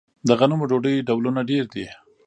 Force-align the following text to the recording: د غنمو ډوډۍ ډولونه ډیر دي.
د 0.27 0.29
غنمو 0.39 0.65
ډوډۍ 0.69 0.95
ډولونه 1.07 1.41
ډیر 1.49 1.63
دي. 1.73 1.85